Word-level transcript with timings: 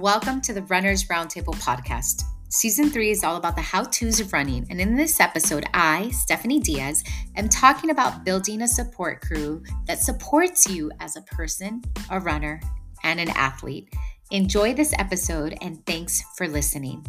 Welcome 0.00 0.40
to 0.42 0.54
the 0.54 0.62
Runners 0.62 1.04
Roundtable 1.08 1.54
podcast. 1.56 2.22
Season 2.48 2.88
three 2.88 3.10
is 3.10 3.22
all 3.22 3.36
about 3.36 3.54
the 3.54 3.60
how 3.60 3.84
to's 3.84 4.18
of 4.18 4.32
running. 4.32 4.66
And 4.70 4.80
in 4.80 4.96
this 4.96 5.20
episode, 5.20 5.66
I, 5.74 6.08
Stephanie 6.08 6.58
Diaz, 6.58 7.04
am 7.36 7.50
talking 7.50 7.90
about 7.90 8.24
building 8.24 8.62
a 8.62 8.66
support 8.66 9.20
crew 9.20 9.62
that 9.86 9.98
supports 9.98 10.66
you 10.66 10.90
as 11.00 11.16
a 11.16 11.22
person, 11.22 11.82
a 12.08 12.18
runner, 12.18 12.62
and 13.04 13.20
an 13.20 13.28
athlete. 13.28 13.92
Enjoy 14.30 14.72
this 14.72 14.94
episode 14.98 15.58
and 15.60 15.84
thanks 15.84 16.22
for 16.38 16.48
listening. 16.48 17.04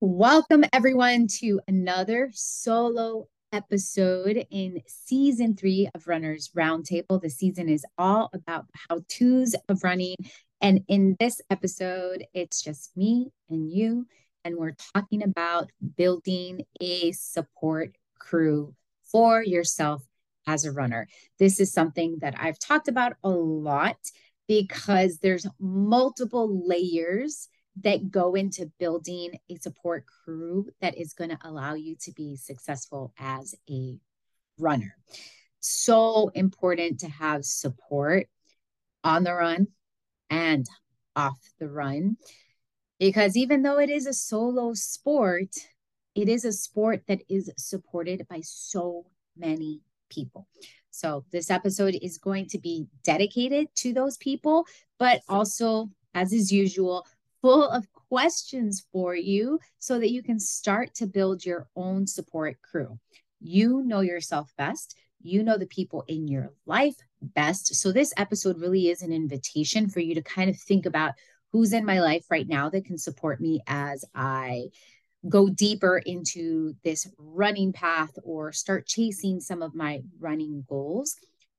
Welcome, 0.00 0.64
everyone, 0.72 1.26
to 1.40 1.60
another 1.66 2.30
solo 2.32 3.26
episode 3.52 4.46
in 4.50 4.80
season 4.86 5.54
three 5.54 5.88
of 5.94 6.08
Runners 6.08 6.50
Roundtable. 6.56 7.20
The 7.20 7.30
season 7.30 7.68
is 7.68 7.84
all 7.98 8.30
about 8.32 8.66
how 8.88 9.02
to's 9.08 9.54
of 9.68 9.84
running. 9.84 10.16
And 10.60 10.80
in 10.88 11.16
this 11.20 11.40
episode, 11.50 12.24
it's 12.32 12.62
just 12.62 12.96
me 12.96 13.30
and 13.50 13.70
you. 13.70 14.06
And 14.44 14.56
we're 14.56 14.74
talking 14.94 15.22
about 15.22 15.70
building 15.96 16.62
a 16.80 17.12
support 17.12 17.96
crew 18.18 18.74
for 19.04 19.42
yourself 19.42 20.02
as 20.46 20.64
a 20.64 20.72
runner. 20.72 21.06
This 21.38 21.60
is 21.60 21.72
something 21.72 22.18
that 22.20 22.34
I've 22.38 22.58
talked 22.58 22.88
about 22.88 23.14
a 23.22 23.30
lot 23.30 23.98
because 24.48 25.18
there's 25.18 25.46
multiple 25.60 26.66
layers 26.66 27.48
that 27.80 28.10
go 28.10 28.34
into 28.34 28.70
building 28.78 29.38
a 29.50 29.56
support 29.56 30.04
crew 30.06 30.68
that 30.80 30.98
is 30.98 31.14
going 31.14 31.30
to 31.30 31.38
allow 31.42 31.74
you 31.74 31.96
to 32.02 32.12
be 32.12 32.36
successful 32.36 33.12
as 33.18 33.54
a 33.70 33.96
runner. 34.58 34.96
So 35.60 36.28
important 36.34 37.00
to 37.00 37.08
have 37.08 37.44
support 37.44 38.26
on 39.04 39.24
the 39.24 39.32
run 39.32 39.68
and 40.28 40.66
off 41.16 41.38
the 41.58 41.68
run. 41.68 42.16
Because 42.98 43.36
even 43.36 43.62
though 43.62 43.78
it 43.78 43.90
is 43.90 44.06
a 44.06 44.12
solo 44.12 44.74
sport, 44.74 45.48
it 46.14 46.28
is 46.28 46.44
a 46.44 46.52
sport 46.52 47.02
that 47.08 47.20
is 47.28 47.50
supported 47.56 48.26
by 48.28 48.40
so 48.42 49.06
many 49.36 49.80
people. 50.10 50.46
So, 50.90 51.24
this 51.32 51.50
episode 51.50 51.96
is 52.02 52.18
going 52.18 52.48
to 52.48 52.58
be 52.58 52.86
dedicated 53.02 53.68
to 53.76 53.94
those 53.94 54.18
people, 54.18 54.66
but 54.98 55.22
also, 55.26 55.90
as 56.14 56.34
is 56.34 56.52
usual, 56.52 57.06
full 57.42 57.68
of 57.68 57.92
questions 57.92 58.86
for 58.92 59.14
you 59.14 59.58
so 59.78 59.98
that 59.98 60.12
you 60.12 60.22
can 60.22 60.38
start 60.38 60.94
to 60.94 61.06
build 61.06 61.44
your 61.44 61.66
own 61.76 62.06
support 62.06 62.56
crew. 62.62 62.98
You 63.40 63.82
know 63.82 64.00
yourself 64.00 64.52
best. 64.56 64.96
You 65.20 65.42
know 65.42 65.58
the 65.58 65.66
people 65.66 66.04
in 66.08 66.28
your 66.28 66.52
life 66.66 66.96
best. 67.20 67.74
So, 67.74 67.92
this 67.92 68.12
episode 68.16 68.60
really 68.60 68.88
is 68.88 69.02
an 69.02 69.12
invitation 69.12 69.88
for 69.88 70.00
you 70.00 70.14
to 70.14 70.22
kind 70.22 70.48
of 70.48 70.56
think 70.56 70.86
about 70.86 71.14
who's 71.52 71.72
in 71.72 71.84
my 71.84 72.00
life 72.00 72.24
right 72.30 72.48
now 72.48 72.70
that 72.70 72.84
can 72.84 72.98
support 72.98 73.40
me 73.40 73.60
as 73.66 74.04
I 74.14 74.68
go 75.28 75.48
deeper 75.48 75.98
into 75.98 76.74
this 76.82 77.08
running 77.18 77.72
path 77.72 78.10
or 78.24 78.52
start 78.52 78.86
chasing 78.86 79.40
some 79.40 79.62
of 79.62 79.74
my 79.74 80.02
running 80.18 80.64
goals. 80.68 81.16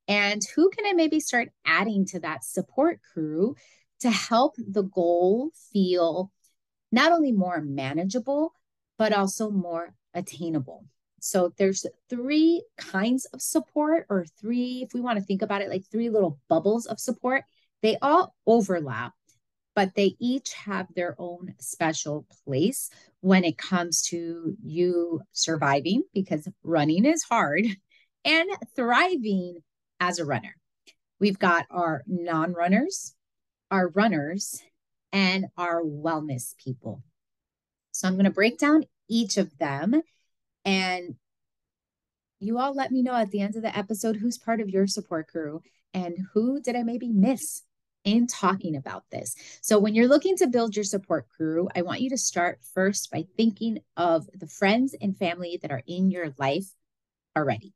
And 0.07 0.41
who 0.55 0.69
can 0.69 0.85
I 0.85 0.93
maybe 0.93 1.21
start 1.21 1.49
adding 1.65 2.05
to 2.07 2.19
that 2.21 2.43
support 2.43 2.99
crew 3.13 3.55
to 4.03 4.11
help 4.11 4.55
the 4.57 4.83
goal 4.83 5.49
feel 5.71 6.31
not 6.91 7.11
only 7.11 7.31
more 7.31 7.61
manageable, 7.61 8.53
but 8.97 9.13
also 9.13 9.49
more 9.49 9.95
attainable. 10.13 10.85
So 11.19 11.53
there's 11.57 11.85
three 12.09 12.63
kinds 12.77 13.25
of 13.27 13.41
support, 13.41 14.05
or 14.09 14.25
three, 14.41 14.83
if 14.83 14.93
we 14.93 14.99
want 14.99 15.19
to 15.19 15.25
think 15.25 15.41
about 15.41 15.61
it, 15.61 15.69
like 15.69 15.85
three 15.85 16.09
little 16.09 16.37
bubbles 16.49 16.85
of 16.85 16.99
support. 16.99 17.45
They 17.81 17.97
all 18.01 18.35
overlap, 18.45 19.13
but 19.73 19.95
they 19.95 20.15
each 20.19 20.53
have 20.53 20.87
their 20.93 21.15
own 21.17 21.55
special 21.59 22.27
place 22.45 22.89
when 23.21 23.45
it 23.45 23.57
comes 23.57 24.01
to 24.09 24.57
you 24.61 25.21
surviving, 25.31 26.03
because 26.13 26.45
running 26.61 27.05
is 27.05 27.23
hard, 27.23 27.65
and 28.25 28.49
thriving 28.75 29.59
as 30.01 30.19
a 30.19 30.25
runner. 30.25 30.55
We've 31.21 31.39
got 31.39 31.65
our 31.71 32.03
non 32.05 32.51
runners, 32.51 33.15
our 33.73 33.89
runners, 33.89 34.61
and 35.11 35.47
our 35.57 35.81
wellness 35.81 36.55
people. 36.63 37.01
So 37.91 38.07
I'm 38.07 38.13
going 38.13 38.25
to 38.25 38.31
break 38.31 38.59
down 38.59 38.83
each 39.09 39.37
of 39.37 39.57
them 39.57 40.03
and 40.63 41.15
you 42.39 42.59
all 42.59 42.75
let 42.75 42.91
me 42.91 43.01
know 43.01 43.15
at 43.15 43.31
the 43.31 43.41
end 43.41 43.55
of 43.55 43.63
the 43.63 43.75
episode 43.75 44.17
who's 44.17 44.37
part 44.37 44.61
of 44.61 44.69
your 44.69 44.85
support 44.85 45.27
crew 45.27 45.59
and 45.91 46.15
who 46.33 46.61
did 46.61 46.75
I 46.75 46.83
maybe 46.83 47.09
miss 47.09 47.63
in 48.03 48.27
talking 48.27 48.75
about 48.75 49.05
this. 49.11 49.35
So, 49.61 49.79
when 49.79 49.95
you're 49.95 50.07
looking 50.07 50.35
to 50.37 50.47
build 50.47 50.75
your 50.75 50.83
support 50.83 51.25
crew, 51.29 51.69
I 51.75 51.81
want 51.81 52.01
you 52.01 52.09
to 52.09 52.17
start 52.17 52.59
first 52.73 53.09
by 53.11 53.25
thinking 53.37 53.79
of 53.95 54.27
the 54.33 54.47
friends 54.47 54.93
and 54.99 55.17
family 55.17 55.57
that 55.61 55.71
are 55.71 55.83
in 55.87 56.11
your 56.11 56.33
life 56.37 56.67
already. 57.35 57.73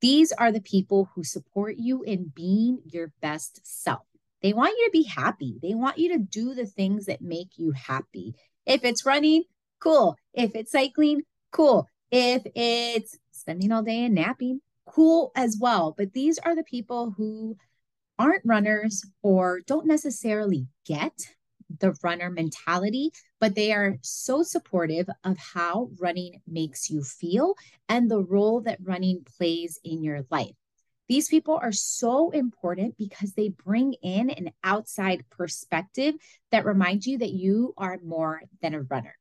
These 0.00 0.32
are 0.32 0.50
the 0.50 0.62
people 0.62 1.10
who 1.14 1.24
support 1.24 1.76
you 1.76 2.02
in 2.02 2.32
being 2.34 2.80
your 2.86 3.12
best 3.20 3.60
self. 3.64 4.09
They 4.42 4.52
want 4.52 4.74
you 4.78 4.86
to 4.86 4.90
be 4.92 5.04
happy. 5.04 5.58
They 5.62 5.74
want 5.74 5.98
you 5.98 6.10
to 6.10 6.18
do 6.18 6.54
the 6.54 6.66
things 6.66 7.06
that 7.06 7.20
make 7.20 7.50
you 7.56 7.72
happy. 7.72 8.34
If 8.66 8.84
it's 8.84 9.06
running, 9.06 9.44
cool. 9.80 10.16
If 10.32 10.54
it's 10.54 10.72
cycling, 10.72 11.22
cool. 11.52 11.86
If 12.10 12.42
it's 12.54 13.18
spending 13.32 13.72
all 13.72 13.82
day 13.82 14.04
and 14.04 14.14
napping, 14.14 14.60
cool 14.86 15.30
as 15.36 15.56
well. 15.60 15.94
But 15.96 16.12
these 16.12 16.38
are 16.38 16.56
the 16.56 16.64
people 16.64 17.14
who 17.16 17.56
aren't 18.18 18.42
runners 18.44 19.04
or 19.22 19.60
don't 19.66 19.86
necessarily 19.86 20.66
get 20.84 21.12
the 21.78 21.96
runner 22.02 22.30
mentality, 22.30 23.12
but 23.38 23.54
they 23.54 23.72
are 23.72 23.96
so 24.02 24.42
supportive 24.42 25.08
of 25.24 25.38
how 25.38 25.90
running 25.98 26.40
makes 26.46 26.90
you 26.90 27.02
feel 27.02 27.54
and 27.88 28.10
the 28.10 28.22
role 28.22 28.60
that 28.62 28.78
running 28.82 29.24
plays 29.38 29.78
in 29.84 30.02
your 30.02 30.24
life. 30.30 30.54
These 31.10 31.28
people 31.28 31.58
are 31.60 31.72
so 31.72 32.30
important 32.30 32.96
because 32.96 33.32
they 33.32 33.48
bring 33.48 33.94
in 33.94 34.30
an 34.30 34.52
outside 34.62 35.24
perspective 35.28 36.14
that 36.52 36.64
reminds 36.64 37.04
you 37.04 37.18
that 37.18 37.32
you 37.32 37.74
are 37.76 37.98
more 38.04 38.42
than 38.62 38.74
a 38.74 38.82
runner. 38.82 39.18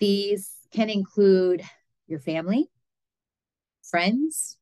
These 0.00 0.50
can 0.72 0.90
include 0.90 1.62
your 2.08 2.18
family, 2.18 2.68
friends, 3.88 4.56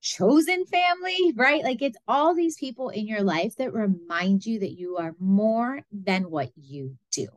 chosen 0.00 0.64
family, 0.64 1.34
right? 1.36 1.62
Like 1.62 1.82
it's 1.82 1.98
all 2.08 2.34
these 2.34 2.56
people 2.56 2.88
in 2.88 3.06
your 3.06 3.22
life 3.22 3.54
that 3.56 3.74
remind 3.74 4.46
you 4.46 4.60
that 4.60 4.78
you 4.78 4.96
are 4.96 5.14
more 5.20 5.82
than 5.92 6.30
what 6.30 6.52
you 6.56 6.96
do. 7.12 7.28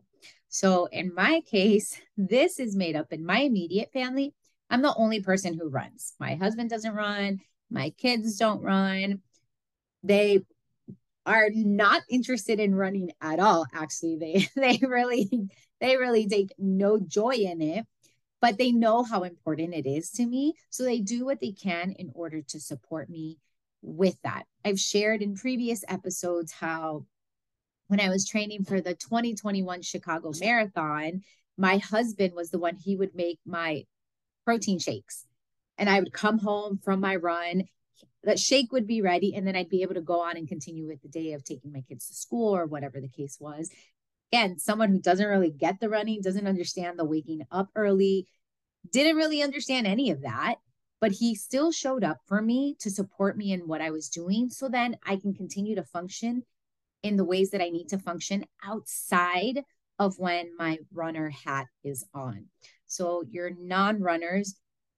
So 0.48 0.86
in 0.86 1.14
my 1.14 1.42
case, 1.42 2.00
this 2.16 2.58
is 2.58 2.74
made 2.74 2.96
up 2.96 3.12
in 3.12 3.26
my 3.26 3.40
immediate 3.40 3.92
family. 3.92 4.34
I'm 4.70 4.82
the 4.82 4.96
only 4.96 5.22
person 5.22 5.56
who 5.56 5.68
runs. 5.68 6.14
My 6.22 6.36
husband 6.36 6.70
doesn't 6.70 6.96
run. 6.96 7.42
My 7.72 7.92
kids 7.92 8.38
don't 8.38 8.62
run. 8.62 9.22
They 10.04 10.42
are 11.26 11.50
not 11.54 12.02
interested 12.10 12.60
in 12.60 12.76
running 12.76 13.12
at 13.22 13.40
all. 13.40 13.66
Actually, 13.74 14.18
they 14.18 14.48
they 14.56 14.86
really 14.86 15.30
they 15.80 15.98
really 15.98 16.28
take 16.28 16.54
no 16.58 17.00
joy 17.00 17.36
in 17.36 17.62
it, 17.62 17.86
but 18.42 18.58
they 18.58 18.72
know 18.72 19.04
how 19.04 19.24
important 19.24 19.74
it 19.74 19.88
is 19.88 20.12
to 20.12 20.26
me. 20.26 20.54
So 20.70 20.84
they 20.84 21.00
do 21.00 21.26
what 21.26 21.40
they 21.40 21.54
can 21.54 21.94
in 21.94 22.12
order 22.14 22.42
to 22.42 22.60
support 22.60 23.10
me 23.10 23.38
with 23.82 24.18
that. 24.24 24.44
I've 24.66 24.80
shared 24.80 25.22
in 25.22 25.36
previous 25.36 25.84
episodes 25.88 26.52
how 26.52 27.06
when 27.88 28.00
I 28.00 28.10
was 28.10 28.28
training 28.28 28.66
for 28.66 28.80
the 28.80 28.94
2021 28.94 29.82
Chicago 29.82 30.32
Marathon, 30.40 31.24
my 31.58 31.78
husband 31.78 32.34
was 32.34 32.52
the 32.52 32.60
one 32.60 32.76
he 32.76 32.96
would 32.96 33.16
make 33.16 33.40
my 33.46 33.86
protein 34.46 34.80
shakes 34.80 35.26
and 35.82 35.90
I 35.90 36.00
would 36.00 36.14
come 36.14 36.38
home 36.38 36.78
from 36.78 37.02
my 37.02 37.16
run. 37.16 37.64
That 38.24 38.40
shake 38.40 38.72
would 38.72 38.86
be 38.86 39.02
ready, 39.02 39.34
and 39.34 39.48
then 39.48 39.56
I'd 39.56 39.68
be 39.68 39.82
able 39.82 39.96
to 39.96 40.02
go 40.02 40.22
on 40.22 40.38
and 40.38 40.48
continue 40.48 40.86
with 40.86 41.02
the 41.02 41.10
day 41.10 41.34
of 41.34 41.44
taking 41.44 41.74
my 41.74 41.82
kids 41.82 42.08
to 42.08 42.14
school 42.14 42.56
or 42.56 42.68
whatever 42.68 43.02
the 43.02 43.10
case 43.10 43.38
was. 43.40 43.72
Again, 44.32 44.60
someone 44.60 44.92
who 44.92 45.00
doesn't 45.00 45.28
really 45.28 45.50
get 45.50 45.80
the 45.80 45.90
running, 45.90 46.22
doesn't 46.22 46.48
understand 46.48 47.00
the 47.00 47.04
waking 47.04 47.42
up 47.52 47.70
early, 47.76 48.28
didn't 48.92 49.16
really 49.16 49.42
understand 49.42 49.88
any 49.88 50.12
of 50.12 50.22
that, 50.22 50.58
but 51.02 51.14
he 51.14 51.34
still 51.34 51.72
showed 51.72 52.04
up 52.04 52.20
for 52.28 52.44
me 52.44 52.76
to 52.82 52.92
support 52.92 53.36
me 53.36 53.52
in 53.52 53.68
what 53.68 53.82
I 53.82 53.90
was 53.90 54.08
doing 54.08 54.52
so 54.52 54.70
then 54.70 54.98
I 55.04 55.16
can 55.16 55.34
continue 55.34 55.76
to 55.76 55.84
function 55.84 56.44
in 57.02 57.18
the 57.18 57.26
ways 57.26 57.50
that 57.50 57.62
I 57.62 57.70
need 57.70 57.90
to 57.90 57.98
function 57.98 58.46
outside 58.64 59.64
of 59.98 60.20
when 60.20 60.56
my 60.58 60.78
runner 60.94 61.30
hat 61.30 61.66
is 61.84 62.06
on. 62.14 62.46
So, 62.86 63.24
your 63.28 63.50
non 63.50 64.00
runners, 64.00 64.56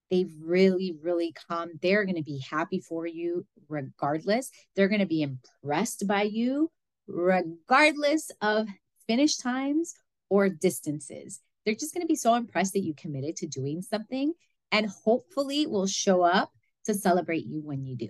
they've 0.09 0.27
mm-hmm. 0.27 0.49
really, 0.49 0.95
really 1.01 1.33
come. 1.47 1.71
They're 1.81 2.05
going 2.05 2.17
to 2.17 2.23
be 2.23 2.43
happy 2.49 2.79
for 2.79 3.05
you 3.07 3.45
regardless. 3.69 4.49
They're 4.75 4.89
going 4.89 4.99
to 4.99 5.05
be 5.05 5.21
impressed 5.21 6.07
by 6.07 6.23
you 6.23 6.71
regardless 7.07 8.31
of 8.41 8.67
finish 9.07 9.37
times 9.37 9.93
or 10.29 10.49
distances. 10.49 11.41
They're 11.65 11.75
just 11.75 11.93
going 11.93 12.01
to 12.01 12.07
be 12.07 12.15
so 12.15 12.35
impressed 12.35 12.73
that 12.73 12.83
you 12.83 12.93
committed 12.93 13.37
to 13.37 13.47
doing 13.47 13.81
something 13.81 14.33
and 14.71 14.91
hopefully 15.05 15.67
will 15.67 15.87
show 15.87 16.23
up 16.23 16.51
to 16.85 16.93
celebrate 16.93 17.45
you 17.45 17.61
when 17.61 17.85
you 17.85 17.95
do. 17.95 18.09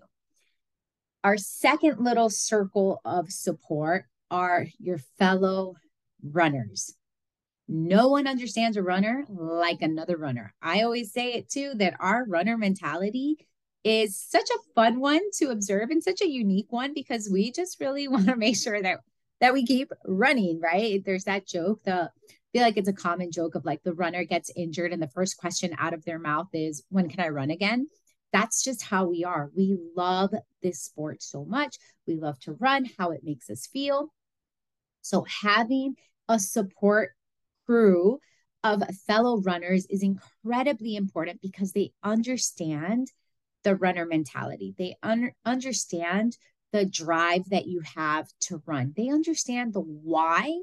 Our 1.24 1.38
second 1.38 2.00
little 2.00 2.30
circle 2.30 3.00
of 3.06 3.32
support 3.32 4.06
are 4.30 4.66
your 4.80 4.98
fellow 5.20 5.76
runners. 6.24 6.96
No 7.68 8.10
one 8.10 8.28
understands 8.28 8.78
a 8.78 8.84
runner 8.84 9.26
like 9.30 9.82
another 9.82 10.18
runner. 10.18 10.54
I 10.62 10.82
always 10.82 11.14
say 11.14 11.34
it 11.34 11.50
too 11.50 11.74
that 11.76 11.96
our 12.00 12.26
runner 12.26 12.58
mentality 12.58 13.48
is 13.84 14.18
such 14.18 14.50
a 14.50 14.74
fun 14.76 15.00
one 15.00 15.22
to 15.38 15.50
observe 15.50 15.90
and 15.90 16.04
such 16.04 16.22
a 16.22 16.30
unique 16.30 16.72
one 16.72 16.94
because 16.94 17.30
we 17.32 17.52
just 17.52 17.80
really 17.80 18.08
want 18.10 18.28
to 18.28 18.36
make 18.36 18.58
sure 18.58 18.82
that 18.82 19.00
that 19.42 19.54
we 19.54 19.66
keep 19.66 19.92
running, 20.06 20.62
right? 20.62 21.04
There's 21.04 21.26
that 21.26 21.46
joke, 21.46 21.84
the 21.84 22.10
I 22.54 22.58
feel 22.58 22.62
like 22.62 22.78
it's 22.78 22.88
a 22.88 22.94
common 22.94 23.32
joke 23.32 23.56
of 23.56 23.66
like 23.66 23.82
the 23.84 23.94
runner 23.94 24.24
gets 24.24 24.52
injured 24.56 24.94
and 24.94 25.02
the 25.02 25.08
first 25.08 25.38
question 25.38 25.76
out 25.80 25.94
of 25.94 26.06
their 26.06 26.20
mouth 26.20 26.50
is 26.54 26.84
when 26.90 27.10
can 27.10 27.20
I 27.20 27.30
run 27.30 27.50
again? 27.50 27.88
That's 28.32 28.64
just 28.64 28.84
how 28.84 29.06
we 29.06 29.24
are. 29.24 29.50
We 29.56 29.78
love 29.98 30.34
this 30.62 30.82
sport 30.82 31.24
so 31.24 31.46
much. 31.46 31.78
We 32.08 32.16
love 32.16 32.40
to 32.42 32.54
run, 32.54 32.88
how 32.98 33.12
it 33.12 33.22
makes 33.24 33.50
us 33.50 33.68
feel. 33.68 34.14
So 35.02 35.26
having 35.42 35.96
a 36.30 36.40
support 36.40 37.12
crew 37.66 38.20
of 38.64 38.84
fellow 39.08 39.42
runners 39.42 39.86
is 39.90 40.04
incredibly 40.04 40.96
important 40.96 41.42
because 41.42 41.74
they 41.74 41.92
understand 42.04 43.12
the 43.64 43.76
runner 43.76 44.06
mentality. 44.06 44.74
They 44.78 44.96
un- 45.04 45.32
understand 45.46 46.38
the 46.72 46.86
drive 46.86 47.50
that 47.50 47.68
you 47.68 47.82
have 47.96 48.28
to 48.42 48.62
run. 48.66 48.94
They 48.96 49.10
understand 49.10 49.74
the 49.74 49.82
why 49.82 50.60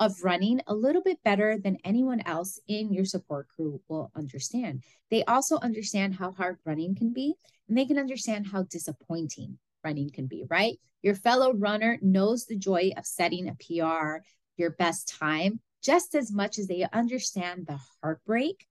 of 0.00 0.22
running 0.22 0.60
a 0.66 0.74
little 0.74 1.02
bit 1.02 1.22
better 1.24 1.58
than 1.58 1.78
anyone 1.84 2.20
else 2.26 2.60
in 2.66 2.92
your 2.92 3.04
support 3.04 3.46
crew 3.48 3.80
will 3.88 4.10
understand. 4.14 4.82
They 5.10 5.24
also 5.24 5.58
understand 5.58 6.16
how 6.16 6.32
hard 6.32 6.58
running 6.64 6.94
can 6.94 7.12
be, 7.12 7.34
and 7.68 7.78
they 7.78 7.86
can 7.86 7.98
understand 7.98 8.48
how 8.48 8.64
disappointing 8.64 9.58
running 9.84 10.10
can 10.10 10.26
be, 10.26 10.44
right? 10.50 10.78
Your 11.02 11.14
fellow 11.14 11.52
runner 11.54 11.98
knows 12.02 12.46
the 12.46 12.56
joy 12.56 12.92
of 12.96 13.06
setting 13.06 13.48
a 13.48 13.54
PR, 13.54 14.22
your 14.56 14.70
best 14.70 15.08
time, 15.08 15.60
just 15.84 16.14
as 16.14 16.32
much 16.32 16.58
as 16.58 16.66
they 16.66 16.86
understand 16.92 17.66
the 17.66 17.78
heartbreak 18.02 18.66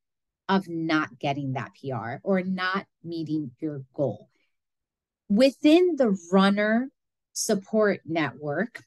of 0.49 0.67
not 0.67 1.19
getting 1.19 1.53
that 1.53 1.71
PR 1.79 2.15
or 2.23 2.41
not 2.41 2.85
meeting 3.03 3.51
your 3.59 3.83
goal. 3.93 4.29
Within 5.29 5.95
the 5.95 6.17
runner 6.31 6.89
support 7.33 8.01
network, 8.05 8.81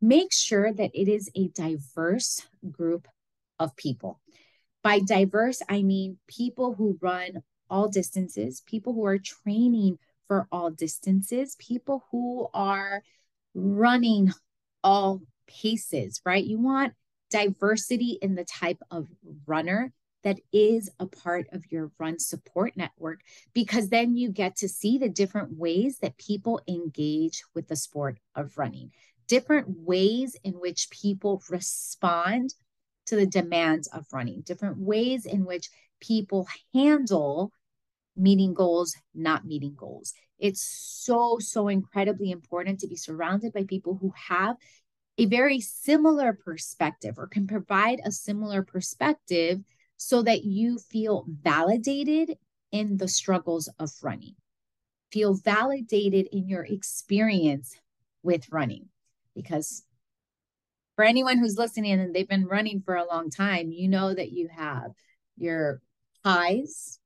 make 0.00 0.32
sure 0.32 0.72
that 0.72 0.90
it 0.94 1.08
is 1.08 1.30
a 1.34 1.48
diverse 1.48 2.46
group 2.70 3.08
of 3.58 3.74
people. 3.76 4.20
By 4.82 5.00
diverse, 5.00 5.62
I 5.68 5.82
mean 5.82 6.18
people 6.28 6.74
who 6.74 6.98
run 7.00 7.42
all 7.68 7.88
distances, 7.88 8.62
people 8.66 8.94
who 8.94 9.04
are 9.06 9.18
training 9.18 9.98
for 10.28 10.46
all 10.52 10.70
distances, 10.70 11.56
people 11.58 12.04
who 12.10 12.48
are 12.54 13.02
running 13.54 14.32
all 14.82 15.20
paces, 15.46 16.20
right? 16.24 16.44
You 16.44 16.58
want 16.58 16.94
diversity 17.30 18.18
in 18.20 18.34
the 18.34 18.44
type 18.44 18.82
of 18.90 19.08
runner 19.46 19.92
that 20.22 20.38
is 20.52 20.90
a 20.98 21.06
part 21.06 21.46
of 21.52 21.70
your 21.70 21.90
run 21.98 22.18
support 22.18 22.76
network 22.76 23.20
because 23.54 23.88
then 23.88 24.16
you 24.16 24.30
get 24.30 24.56
to 24.56 24.68
see 24.68 24.98
the 24.98 25.08
different 25.08 25.56
ways 25.56 25.98
that 25.98 26.18
people 26.18 26.60
engage 26.68 27.42
with 27.54 27.68
the 27.68 27.76
sport 27.76 28.18
of 28.34 28.58
running, 28.58 28.90
different 29.26 29.66
ways 29.68 30.36
in 30.44 30.54
which 30.54 30.90
people 30.90 31.42
respond 31.48 32.54
to 33.06 33.16
the 33.16 33.26
demands 33.26 33.88
of 33.88 34.06
running, 34.12 34.42
different 34.42 34.78
ways 34.78 35.24
in 35.24 35.44
which 35.44 35.70
people 36.00 36.46
handle 36.74 37.52
meeting 38.16 38.52
goals, 38.52 38.94
not 39.14 39.46
meeting 39.46 39.74
goals. 39.74 40.12
It's 40.38 40.62
so, 40.62 41.38
so 41.38 41.68
incredibly 41.68 42.30
important 42.30 42.80
to 42.80 42.86
be 42.86 42.96
surrounded 42.96 43.52
by 43.52 43.64
people 43.64 43.98
who 44.00 44.12
have 44.28 44.56
a 45.20 45.26
very 45.26 45.60
similar 45.60 46.32
perspective 46.32 47.18
or 47.18 47.26
can 47.26 47.46
provide 47.46 48.00
a 48.02 48.10
similar 48.10 48.62
perspective 48.62 49.60
so 49.98 50.22
that 50.22 50.44
you 50.44 50.78
feel 50.78 51.26
validated 51.28 52.38
in 52.72 52.96
the 52.96 53.06
struggles 53.06 53.68
of 53.78 53.90
running, 54.02 54.34
feel 55.12 55.34
validated 55.34 56.26
in 56.32 56.48
your 56.48 56.64
experience 56.64 57.76
with 58.22 58.50
running. 58.50 58.88
Because 59.34 59.84
for 60.96 61.04
anyone 61.04 61.36
who's 61.36 61.58
listening 61.58 62.00
and 62.00 62.14
they've 62.14 62.26
been 62.26 62.46
running 62.46 62.80
for 62.80 62.96
a 62.96 63.06
long 63.06 63.28
time, 63.28 63.70
you 63.70 63.88
know 63.88 64.14
that 64.14 64.32
you 64.32 64.48
have 64.48 64.92
your 65.36 65.82
highs, 66.24 66.98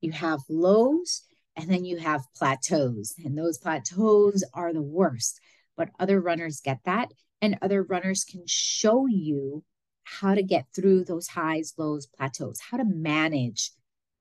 you 0.00 0.10
have 0.10 0.40
lows, 0.48 1.22
and 1.54 1.70
then 1.70 1.84
you 1.84 1.98
have 1.98 2.26
plateaus. 2.34 3.14
And 3.24 3.38
those 3.38 3.58
plateaus 3.58 4.42
are 4.54 4.72
the 4.72 4.82
worst. 4.82 5.38
But 5.76 5.90
other 6.00 6.20
runners 6.20 6.60
get 6.60 6.80
that, 6.84 7.12
and 7.42 7.58
other 7.62 7.82
runners 7.82 8.24
can 8.24 8.42
show 8.46 9.06
you 9.06 9.64
how 10.04 10.34
to 10.34 10.42
get 10.42 10.66
through 10.74 11.04
those 11.04 11.28
highs, 11.28 11.74
lows, 11.78 12.06
plateaus, 12.06 12.60
how 12.60 12.76
to 12.76 12.84
manage 12.84 13.70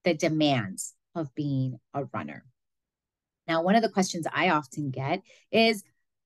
the 0.04 0.14
demands 0.14 0.94
of 1.16 1.34
being 1.36 1.80
a 1.94 2.06
runner. 2.06 2.46
Now, 3.48 3.64
one 3.64 3.76
of 3.76 3.82
the 3.82 3.90
questions 3.90 4.28
I 4.32 4.50
often 4.50 4.92
get 4.92 5.22
is 5.52 5.84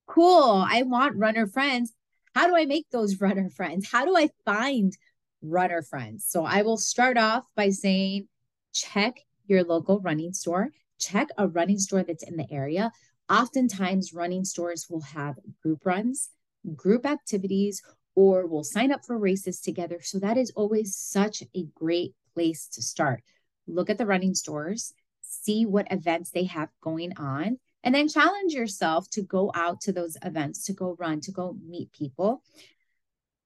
cool, 0.07 0.65
I 0.67 0.83
want 0.83 1.15
runner 1.15 1.47
friends. 1.47 1.93
How 2.35 2.47
do 2.47 2.55
I 2.55 2.65
make 2.65 2.89
those 2.91 3.21
runner 3.21 3.49
friends? 3.49 3.89
How 3.89 4.05
do 4.05 4.15
I 4.15 4.29
find 4.45 4.95
runner 5.41 5.81
friends? 5.81 6.25
So 6.27 6.45
I 6.45 6.61
will 6.63 6.77
start 6.77 7.17
off 7.17 7.45
by 7.55 7.69
saying 7.69 8.27
check 8.73 9.19
your 9.45 9.63
local 9.63 9.99
running 9.99 10.33
store, 10.33 10.69
check 10.99 11.29
a 11.37 11.47
running 11.47 11.79
store 11.79 12.03
that's 12.03 12.23
in 12.23 12.37
the 12.37 12.51
area. 12.51 12.91
Oftentimes, 13.29 14.13
running 14.13 14.43
stores 14.43 14.87
will 14.89 15.01
have 15.01 15.39
group 15.61 15.85
runs, 15.85 16.29
group 16.75 17.05
activities, 17.05 17.81
or 18.15 18.45
we'll 18.47 18.63
sign 18.63 18.91
up 18.91 19.05
for 19.05 19.17
races 19.17 19.59
together. 19.59 19.99
So 20.01 20.19
that 20.19 20.37
is 20.37 20.51
always 20.55 20.95
such 20.95 21.43
a 21.55 21.65
great 21.75 22.13
place 22.33 22.67
to 22.69 22.81
start. 22.81 23.23
Look 23.67 23.89
at 23.89 23.97
the 23.97 24.05
running 24.05 24.35
stores, 24.35 24.93
see 25.21 25.65
what 25.65 25.91
events 25.91 26.31
they 26.31 26.45
have 26.45 26.69
going 26.81 27.17
on, 27.17 27.59
and 27.83 27.93
then 27.93 28.07
challenge 28.07 28.53
yourself 28.53 29.09
to 29.11 29.21
go 29.21 29.51
out 29.55 29.81
to 29.81 29.91
those 29.91 30.17
events, 30.23 30.63
to 30.65 30.73
go 30.73 30.95
run, 30.99 31.21
to 31.21 31.31
go 31.31 31.57
meet 31.67 31.91
people. 31.91 32.41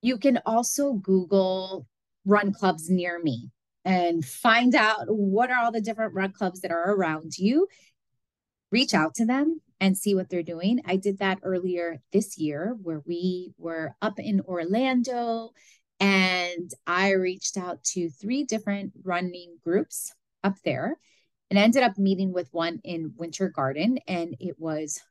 You 0.02 0.18
can 0.18 0.40
also 0.46 0.94
Google 0.94 1.88
run 2.26 2.54
clubs 2.54 2.90
near 2.90 3.20
me 3.22 3.50
and 3.84 4.24
find 4.24 4.76
out 4.76 5.06
what 5.08 5.50
are 5.50 5.64
all 5.64 5.72
the 5.72 5.82
different 5.82 6.14
run 6.14 6.34
clubs 6.34 6.62
that 6.62 6.72
are 6.72 6.94
around 6.94 7.38
you. 7.38 7.68
Reach 8.70 8.94
out 8.94 9.16
to 9.16 9.26
them 9.26 9.62
and 9.80 9.98
see 9.98 10.16
what 10.16 10.30
they're 10.30 10.44
doing. 10.44 10.82
I 10.86 10.96
did 10.96 11.20
that 11.20 11.40
earlier 11.44 12.02
this 12.12 12.38
year 12.38 12.76
where 12.82 13.02
we 13.06 13.54
were 13.58 13.96
up 14.02 14.20
in 14.20 14.42
Orlando 14.42 15.52
and 16.00 16.72
I 16.86 17.12
reached 17.12 17.58
out 17.58 17.84
to 17.94 18.10
three 18.10 18.44
different 18.44 18.94
running 19.04 19.58
groups 19.64 20.14
up 20.44 20.56
there 20.64 20.98
and 21.50 21.58
ended 21.58 21.84
up 21.84 21.98
meeting 21.98 22.34
with 22.34 22.50
one 22.52 22.80
in 22.84 23.14
Winter 23.18 23.50
Garden. 23.50 24.00
And 24.08 24.36
it 24.40 24.60
was 24.60 25.02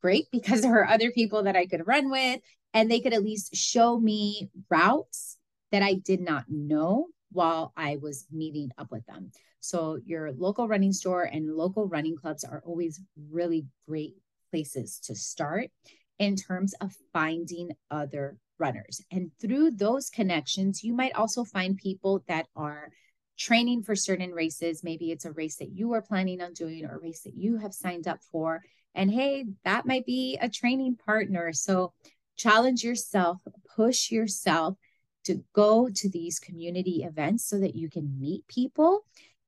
great 0.00 0.26
because 0.30 0.60
there 0.62 0.72
were 0.72 0.86
other 0.86 1.10
people 1.10 1.44
that 1.44 1.56
I 1.56 1.66
could 1.66 1.86
run 1.86 2.10
with 2.10 2.40
and 2.72 2.90
they 2.90 3.00
could 3.00 3.12
at 3.12 3.24
least 3.24 3.54
show 3.54 3.98
me 3.98 4.50
routes 4.70 5.36
that 5.72 5.82
I 5.82 5.94
did 5.94 6.20
not 6.20 6.44
know 6.48 7.08
while 7.32 7.72
I 7.76 7.98
was 8.00 8.26
meeting 8.30 8.70
up 8.76 8.90
with 8.90 9.06
them. 9.06 9.30
So 9.60 9.98
your 10.04 10.32
local 10.32 10.68
running 10.68 10.92
store 10.92 11.24
and 11.24 11.56
local 11.56 11.86
running 11.86 12.16
clubs 12.16 12.44
are 12.44 12.62
always 12.64 13.00
really 13.30 13.66
great 13.86 14.14
places 14.50 14.98
to 15.04 15.14
start 15.14 15.70
in 16.18 16.36
terms 16.36 16.74
of 16.80 16.92
finding 17.12 17.70
other 17.90 18.36
runners. 18.58 19.00
And 19.10 19.30
through 19.40 19.72
those 19.72 20.10
connections, 20.10 20.84
you 20.84 20.92
might 20.92 21.14
also 21.14 21.44
find 21.44 21.76
people 21.76 22.22
that 22.28 22.46
are 22.54 22.90
training 23.38 23.82
for 23.82 23.96
certain 23.96 24.32
races. 24.32 24.84
Maybe 24.84 25.10
it's 25.10 25.24
a 25.24 25.32
race 25.32 25.56
that 25.56 25.70
you 25.70 25.92
are 25.94 26.02
planning 26.02 26.42
on 26.42 26.52
doing 26.52 26.84
or 26.84 26.96
a 26.96 27.00
race 27.00 27.22
that 27.22 27.34
you 27.34 27.56
have 27.56 27.72
signed 27.72 28.06
up 28.06 28.20
for. 28.30 28.62
And 28.94 29.10
hey, 29.10 29.46
that 29.64 29.86
might 29.86 30.04
be 30.04 30.38
a 30.40 30.48
training 30.48 30.96
partner. 30.96 31.52
So 31.52 31.94
challenge 32.36 32.84
yourself, 32.84 33.38
push 33.74 34.10
yourself 34.10 34.76
to 35.24 35.42
go 35.54 35.88
to 35.88 36.08
these 36.10 36.38
community 36.38 37.02
events 37.02 37.46
so 37.46 37.58
that 37.60 37.74
you 37.74 37.88
can 37.88 38.18
meet 38.18 38.46
people. 38.46 39.04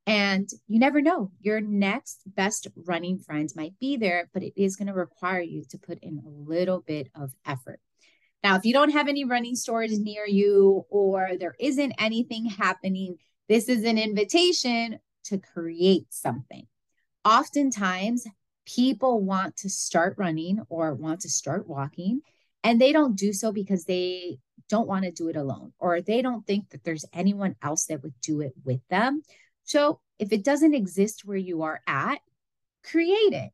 And 0.06 0.48
you 0.66 0.80
never 0.80 1.00
know, 1.00 1.30
your 1.40 1.60
next 1.60 2.22
best 2.26 2.66
running 2.74 3.18
friend 3.18 3.48
might 3.54 3.78
be 3.78 3.96
there, 3.96 4.28
but 4.34 4.42
it 4.42 4.54
is 4.56 4.76
going 4.76 4.88
to 4.88 4.94
require 4.94 5.40
you 5.40 5.64
to 5.70 5.78
put 5.78 5.98
in 6.02 6.18
a 6.18 6.28
little 6.28 6.80
bit 6.80 7.08
of 7.14 7.32
effort. 7.46 7.80
Now, 8.42 8.56
if 8.56 8.64
you 8.64 8.72
don't 8.72 8.90
have 8.90 9.06
any 9.06 9.24
running 9.24 9.54
stores 9.54 9.96
near 9.98 10.26
you 10.26 10.84
or 10.90 11.30
there 11.38 11.54
isn't 11.60 11.94
anything 11.98 12.46
happening, 12.46 13.18
this 13.48 13.68
is 13.68 13.84
an 13.84 13.98
invitation 13.98 14.98
to 15.24 15.38
create 15.38 16.06
something. 16.10 16.66
Oftentimes, 17.24 18.26
people 18.66 19.20
want 19.20 19.56
to 19.58 19.70
start 19.70 20.16
running 20.18 20.60
or 20.68 20.94
want 20.94 21.20
to 21.20 21.28
start 21.28 21.68
walking, 21.68 22.22
and 22.64 22.80
they 22.80 22.92
don't 22.92 23.16
do 23.16 23.32
so 23.32 23.52
because 23.52 23.84
they 23.84 24.38
don't 24.68 24.88
want 24.88 25.04
to 25.04 25.10
do 25.10 25.28
it 25.28 25.36
alone 25.36 25.72
or 25.78 26.00
they 26.00 26.22
don't 26.22 26.46
think 26.46 26.70
that 26.70 26.82
there's 26.82 27.04
anyone 27.12 27.54
else 27.62 27.84
that 27.86 28.02
would 28.02 28.14
do 28.22 28.40
it 28.40 28.54
with 28.64 28.80
them. 28.88 29.22
So 29.64 30.00
if 30.18 30.32
it 30.32 30.44
doesn't 30.44 30.74
exist 30.74 31.24
where 31.24 31.36
you 31.36 31.62
are 31.62 31.80
at, 31.86 32.20
create 32.84 33.32
it. 33.32 33.50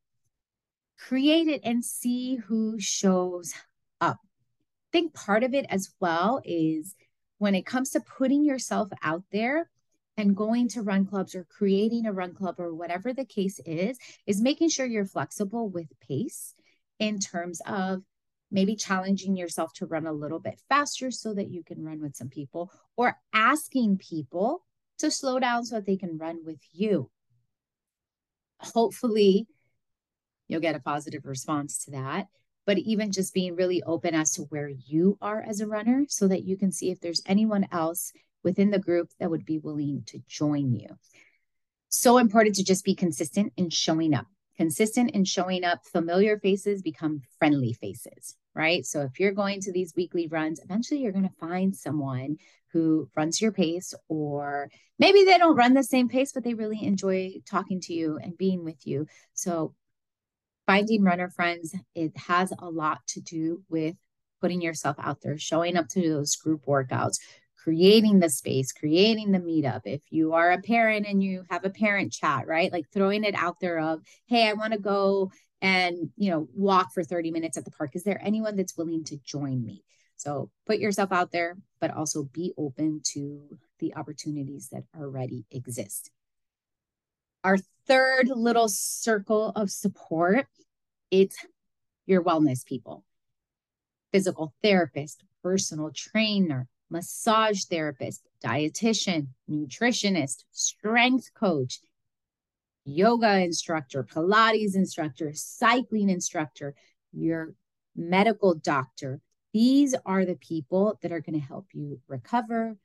create 0.98 1.48
it 1.48 1.60
and 1.64 1.84
see 1.84 2.36
who 2.36 2.78
shows 2.78 3.54
up. 4.00 4.18
I 4.22 4.90
think 4.92 5.14
part 5.14 5.44
of 5.44 5.54
it 5.54 5.66
as 5.68 5.90
well 6.00 6.40
is 6.44 6.94
when 7.38 7.54
it 7.54 7.66
comes 7.66 7.90
to 7.90 8.00
putting 8.00 8.44
yourself 8.44 8.88
out 9.02 9.22
there 9.30 9.70
and 10.16 10.36
going 10.36 10.68
to 10.68 10.82
run 10.82 11.06
clubs 11.06 11.34
or 11.34 11.44
creating 11.44 12.06
a 12.06 12.12
run 12.12 12.34
club 12.34 12.56
or 12.58 12.74
whatever 12.74 13.12
the 13.12 13.24
case 13.24 13.60
is, 13.64 13.98
is 14.26 14.40
making 14.40 14.68
sure 14.68 14.86
you're 14.86 15.04
flexible 15.06 15.68
with 15.68 15.86
pace 16.00 16.54
in 16.98 17.20
terms 17.20 17.60
of 17.64 18.02
maybe 18.50 18.74
challenging 18.74 19.36
yourself 19.36 19.72
to 19.74 19.86
run 19.86 20.06
a 20.06 20.12
little 20.12 20.40
bit 20.40 20.60
faster 20.68 21.10
so 21.10 21.34
that 21.34 21.50
you 21.50 21.62
can 21.62 21.84
run 21.84 22.00
with 22.00 22.16
some 22.16 22.28
people 22.28 22.72
or 22.96 23.16
asking 23.32 23.98
people 23.98 24.64
to 24.98 25.10
slow 25.10 25.38
down 25.38 25.64
so 25.64 25.76
that 25.76 25.86
they 25.86 25.96
can 25.96 26.18
run 26.18 26.44
with 26.44 26.60
you. 26.72 27.10
Hopefully, 28.60 29.46
you'll 30.48 30.60
get 30.60 30.74
a 30.74 30.80
positive 30.80 31.24
response 31.24 31.84
to 31.84 31.92
that. 31.92 32.26
But 32.66 32.78
even 32.78 33.12
just 33.12 33.32
being 33.32 33.56
really 33.56 33.82
open 33.84 34.14
as 34.14 34.32
to 34.32 34.42
where 34.42 34.68
you 34.68 35.16
are 35.22 35.40
as 35.40 35.60
a 35.60 35.66
runner 35.66 36.04
so 36.08 36.28
that 36.28 36.44
you 36.44 36.58
can 36.58 36.70
see 36.70 36.90
if 36.90 37.00
there's 37.00 37.22
anyone 37.24 37.66
else 37.72 38.12
within 38.44 38.70
the 38.70 38.78
group 38.78 39.08
that 39.18 39.30
would 39.30 39.46
be 39.46 39.58
willing 39.58 40.02
to 40.06 40.20
join 40.28 40.74
you. 40.74 40.88
So 41.88 42.18
important 42.18 42.56
to 42.56 42.64
just 42.64 42.84
be 42.84 42.94
consistent 42.94 43.54
in 43.56 43.70
showing 43.70 44.12
up. 44.12 44.26
Consistent 44.58 45.12
in 45.12 45.24
showing 45.24 45.64
up, 45.64 45.86
familiar 45.86 46.38
faces 46.38 46.82
become 46.82 47.22
friendly 47.38 47.72
faces, 47.72 48.36
right? 48.54 48.84
So 48.84 49.02
if 49.02 49.18
you're 49.18 49.32
going 49.32 49.60
to 49.62 49.72
these 49.72 49.94
weekly 49.96 50.26
runs, 50.26 50.60
eventually 50.60 51.00
you're 51.00 51.12
going 51.12 51.28
to 51.28 51.34
find 51.40 51.74
someone 51.74 52.36
who 52.72 53.08
runs 53.16 53.40
your 53.40 53.52
pace, 53.52 53.94
or 54.08 54.70
maybe 54.98 55.24
they 55.24 55.38
don't 55.38 55.56
run 55.56 55.74
the 55.74 55.82
same 55.82 56.08
pace, 56.08 56.32
but 56.32 56.44
they 56.44 56.54
really 56.54 56.82
enjoy 56.82 57.32
talking 57.46 57.80
to 57.82 57.94
you 57.94 58.18
and 58.22 58.36
being 58.36 58.64
with 58.64 58.86
you. 58.86 59.06
So 59.34 59.74
finding 60.66 61.02
runner 61.02 61.30
friends, 61.30 61.74
it 61.94 62.16
has 62.16 62.52
a 62.58 62.68
lot 62.68 62.98
to 63.08 63.20
do 63.20 63.62
with 63.68 63.96
putting 64.40 64.60
yourself 64.60 64.96
out 65.00 65.20
there, 65.22 65.38
showing 65.38 65.76
up 65.76 65.88
to 65.88 66.00
those 66.00 66.36
group 66.36 66.66
workouts, 66.66 67.18
creating 67.56 68.20
the 68.20 68.30
space, 68.30 68.72
creating 68.72 69.32
the 69.32 69.38
meetup. 69.38 69.82
If 69.84 70.00
you 70.10 70.34
are 70.34 70.52
a 70.52 70.60
parent 70.60 71.06
and 71.08 71.22
you 71.22 71.44
have 71.50 71.64
a 71.64 71.70
parent 71.70 72.12
chat, 72.12 72.46
right? 72.46 72.72
Like 72.72 72.86
throwing 72.92 73.24
it 73.24 73.34
out 73.34 73.56
there 73.60 73.78
of, 73.78 74.00
hey, 74.26 74.48
I 74.48 74.52
want 74.52 74.74
to 74.74 74.78
go 74.78 75.32
and, 75.60 76.10
you 76.16 76.30
know, 76.30 76.48
walk 76.54 76.92
for 76.92 77.02
30 77.02 77.30
minutes 77.30 77.56
at 77.56 77.64
the 77.64 77.70
park. 77.70 77.90
Is 77.94 78.04
there 78.04 78.20
anyone 78.22 78.56
that's 78.56 78.76
willing 78.76 79.04
to 79.04 79.18
join 79.24 79.64
me? 79.64 79.82
So 80.18 80.50
put 80.66 80.80
yourself 80.80 81.12
out 81.12 81.30
there, 81.32 81.56
but 81.80 81.92
also 81.92 82.24
be 82.24 82.52
open 82.58 83.00
to 83.12 83.58
the 83.78 83.94
opportunities 83.94 84.68
that 84.70 84.82
already 84.98 85.46
exist. 85.50 86.10
Our 87.44 87.58
third 87.86 88.28
little 88.28 88.68
circle 88.68 89.52
of 89.54 89.70
support, 89.70 90.46
it's 91.10 91.36
your 92.04 92.22
wellness 92.22 92.66
people. 92.66 93.04
Physical 94.12 94.52
therapist, 94.60 95.22
personal 95.42 95.92
trainer, 95.94 96.66
massage 96.90 97.64
therapist, 97.64 98.26
dietitian, 98.44 99.28
nutritionist, 99.48 100.44
strength 100.50 101.30
coach, 101.32 101.80
yoga 102.84 103.38
instructor, 103.38 104.02
Pilates 104.02 104.74
instructor, 104.74 105.30
cycling 105.32 106.10
instructor, 106.10 106.74
your 107.12 107.54
medical 107.94 108.54
doctor. 108.54 109.20
These 109.52 109.94
are 110.04 110.24
the 110.24 110.36
people 110.36 110.98
that 111.02 111.12
are 111.12 111.20
going 111.20 111.40
to 111.40 111.46
help 111.46 111.66
you 111.72 112.00
recover, 112.06 112.76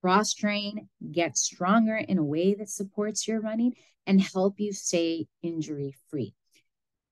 cross 0.00 0.34
train, 0.34 0.88
get 1.12 1.38
stronger 1.38 1.96
in 1.96 2.18
a 2.18 2.24
way 2.24 2.54
that 2.54 2.68
supports 2.68 3.28
your 3.28 3.40
running, 3.40 3.74
and 4.06 4.20
help 4.20 4.58
you 4.58 4.72
stay 4.72 5.26
injury 5.42 5.94
free. 6.10 6.34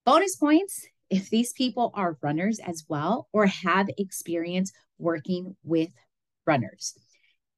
Bonus 0.05 0.37
points 0.37 0.87
if 1.09 1.31
these 1.31 1.53
people 1.53 1.93
are 1.95 2.19
runners 2.23 2.59
as 2.59 2.85
well 2.89 3.29
or 3.33 3.47
have 3.47 3.89
experience 3.99 4.73
working 4.99 5.57
with 5.63 5.91
runners. 6.47 6.97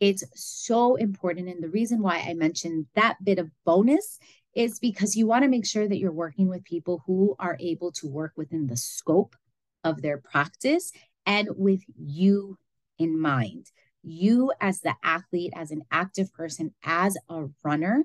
It's 0.00 0.24
so 0.34 0.96
important. 0.96 1.48
And 1.48 1.62
the 1.62 1.70
reason 1.70 2.02
why 2.02 2.18
I 2.18 2.34
mentioned 2.34 2.86
that 2.94 3.16
bit 3.22 3.38
of 3.38 3.50
bonus 3.64 4.18
is 4.54 4.78
because 4.78 5.16
you 5.16 5.26
want 5.26 5.44
to 5.44 5.48
make 5.48 5.64
sure 5.64 5.86
that 5.88 5.98
you're 5.98 6.12
working 6.12 6.48
with 6.48 6.64
people 6.64 7.02
who 7.06 7.36
are 7.38 7.56
able 7.60 7.92
to 7.92 8.08
work 8.08 8.32
within 8.36 8.66
the 8.66 8.76
scope 8.76 9.36
of 9.84 10.02
their 10.02 10.18
practice 10.18 10.92
and 11.26 11.48
with 11.56 11.82
you 11.96 12.58
in 12.98 13.20
mind. 13.20 13.66
You, 14.02 14.52
as 14.60 14.80
the 14.80 14.94
athlete, 15.04 15.52
as 15.54 15.70
an 15.70 15.82
active 15.90 16.32
person, 16.32 16.74
as 16.84 17.16
a 17.28 17.46
runner, 17.62 18.04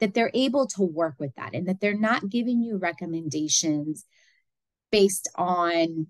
that 0.00 0.14
they're 0.14 0.30
able 0.34 0.66
to 0.66 0.82
work 0.82 1.14
with 1.18 1.34
that 1.36 1.54
and 1.54 1.66
that 1.68 1.80
they're 1.80 1.98
not 1.98 2.28
giving 2.28 2.62
you 2.62 2.76
recommendations 2.76 4.04
based 4.90 5.28
on 5.34 6.06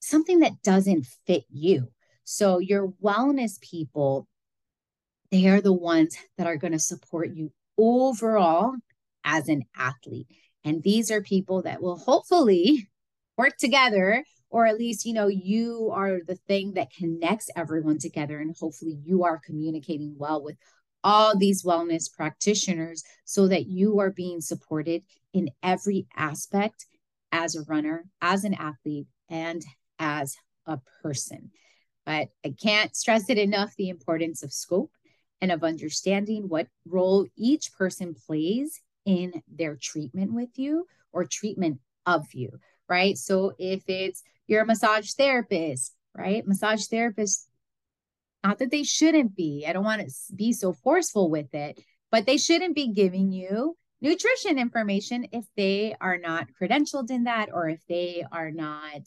something 0.00 0.40
that 0.40 0.62
doesn't 0.62 1.06
fit 1.26 1.44
you. 1.50 1.88
So, 2.24 2.58
your 2.58 2.88
wellness 3.02 3.60
people, 3.60 4.26
they 5.30 5.46
are 5.48 5.60
the 5.60 5.72
ones 5.72 6.16
that 6.38 6.46
are 6.46 6.56
going 6.56 6.72
to 6.72 6.78
support 6.78 7.30
you 7.34 7.52
overall 7.76 8.74
as 9.24 9.48
an 9.48 9.64
athlete. 9.76 10.28
And 10.64 10.82
these 10.82 11.10
are 11.10 11.20
people 11.20 11.62
that 11.62 11.82
will 11.82 11.98
hopefully 11.98 12.88
work 13.36 13.56
together, 13.58 14.24
or 14.54 14.66
at 14.66 14.78
least, 14.78 15.04
you 15.04 15.12
know, 15.12 15.26
you 15.26 15.90
are 15.92 16.20
the 16.24 16.36
thing 16.36 16.74
that 16.74 16.92
connects 16.92 17.50
everyone 17.56 17.98
together. 17.98 18.38
And 18.38 18.54
hopefully, 18.56 18.96
you 19.04 19.24
are 19.24 19.40
communicating 19.44 20.14
well 20.16 20.44
with 20.44 20.54
all 21.02 21.36
these 21.36 21.64
wellness 21.64 22.04
practitioners 22.10 23.02
so 23.24 23.48
that 23.48 23.66
you 23.66 23.98
are 23.98 24.12
being 24.12 24.40
supported 24.40 25.02
in 25.32 25.50
every 25.64 26.06
aspect 26.16 26.86
as 27.32 27.56
a 27.56 27.64
runner, 27.64 28.04
as 28.22 28.44
an 28.44 28.54
athlete, 28.54 29.08
and 29.28 29.60
as 29.98 30.36
a 30.66 30.78
person. 31.02 31.50
But 32.06 32.28
I 32.46 32.54
can't 32.62 32.94
stress 32.94 33.28
it 33.30 33.38
enough 33.38 33.74
the 33.76 33.88
importance 33.88 34.44
of 34.44 34.52
scope 34.52 34.92
and 35.40 35.50
of 35.50 35.64
understanding 35.64 36.48
what 36.48 36.68
role 36.86 37.26
each 37.36 37.72
person 37.76 38.14
plays 38.14 38.80
in 39.04 39.42
their 39.48 39.74
treatment 39.74 40.32
with 40.32 40.50
you 40.54 40.86
or 41.12 41.24
treatment 41.24 41.80
of 42.06 42.32
you, 42.34 42.50
right? 42.88 43.18
So 43.18 43.52
if 43.58 43.82
it's 43.88 44.22
you're 44.46 44.62
a 44.62 44.66
massage 44.66 45.12
therapist, 45.12 45.94
right? 46.14 46.46
Massage 46.46 46.86
therapists, 46.86 47.46
not 48.42 48.58
that 48.58 48.70
they 48.70 48.82
shouldn't 48.82 49.34
be, 49.34 49.64
I 49.66 49.72
don't 49.72 49.84
want 49.84 50.02
to 50.02 50.12
be 50.34 50.52
so 50.52 50.72
forceful 50.72 51.30
with 51.30 51.54
it, 51.54 51.80
but 52.10 52.26
they 52.26 52.36
shouldn't 52.36 52.74
be 52.74 52.92
giving 52.92 53.32
you 53.32 53.76
nutrition 54.00 54.58
information 54.58 55.26
if 55.32 55.44
they 55.56 55.96
are 56.00 56.18
not 56.18 56.48
credentialed 56.60 57.10
in 57.10 57.24
that 57.24 57.48
or 57.52 57.68
if 57.68 57.80
they 57.88 58.24
are 58.30 58.50
not 58.50 59.00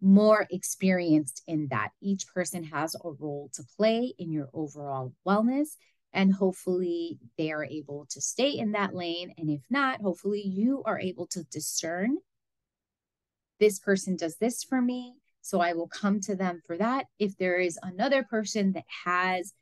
more 0.00 0.46
experienced 0.50 1.42
in 1.46 1.68
that. 1.70 1.90
Each 2.00 2.26
person 2.28 2.64
has 2.64 2.94
a 2.94 3.10
role 3.10 3.50
to 3.54 3.62
play 3.76 4.14
in 4.18 4.32
your 4.32 4.48
overall 4.52 5.12
wellness. 5.26 5.68
And 6.12 6.32
hopefully 6.32 7.18
they 7.36 7.52
are 7.52 7.64
able 7.64 8.06
to 8.10 8.20
stay 8.20 8.50
in 8.50 8.72
that 8.72 8.94
lane. 8.94 9.34
And 9.36 9.50
if 9.50 9.60
not, 9.68 10.00
hopefully 10.00 10.42
you 10.42 10.82
are 10.86 10.98
able 10.98 11.26
to 11.28 11.44
discern 11.44 12.16
this 13.60 13.78
person 13.78 14.16
does 14.16 14.36
this 14.36 14.62
for 14.62 14.80
me. 14.80 15.14
So 15.42 15.60
I 15.60 15.72
will 15.72 15.88
come 15.88 16.20
to 16.20 16.36
them 16.36 16.60
for 16.66 16.76
that. 16.76 17.06
If 17.18 17.36
there 17.38 17.58
is 17.58 17.78
another 17.82 18.22
person 18.22 18.72
that 18.72 18.84
has 19.04 19.52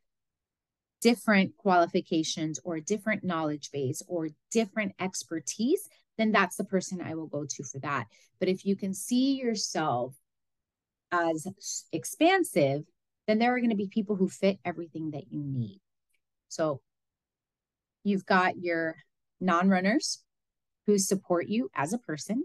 different 1.00 1.56
qualifications 1.56 2.58
or 2.64 2.76
a 2.76 2.80
different 2.80 3.22
knowledge 3.22 3.70
base 3.72 4.02
or 4.08 4.30
different 4.50 4.92
expertise, 4.98 5.88
then 6.18 6.32
that's 6.32 6.56
the 6.56 6.64
person 6.64 7.00
I 7.00 7.14
will 7.14 7.26
go 7.26 7.44
to 7.48 7.64
for 7.64 7.78
that. 7.80 8.06
But 8.40 8.48
if 8.48 8.64
you 8.64 8.76
can 8.76 8.94
see 8.94 9.34
yourself 9.34 10.14
as 11.12 11.46
expansive, 11.92 12.82
then 13.26 13.38
there 13.38 13.54
are 13.54 13.60
going 13.60 13.70
to 13.70 13.76
be 13.76 13.88
people 13.88 14.16
who 14.16 14.28
fit 14.28 14.58
everything 14.64 15.10
that 15.12 15.30
you 15.30 15.42
need. 15.44 15.80
So 16.48 16.80
you've 18.02 18.26
got 18.26 18.56
your 18.58 18.96
non 19.40 19.68
runners 19.68 20.22
who 20.86 20.98
support 20.98 21.48
you 21.48 21.70
as 21.74 21.92
a 21.92 21.98
person, 21.98 22.44